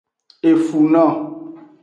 Efuno. 0.51 1.05